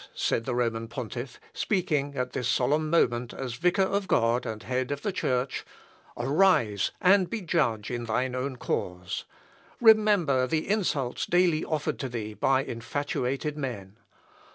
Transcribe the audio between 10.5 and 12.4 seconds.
insults daily offered to thee